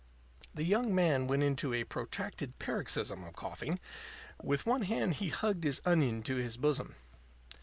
[0.55, 3.79] The young man went into a protracted paroxysm of coughing.
[4.41, 6.95] With one hand he hugged his onion to his bosom.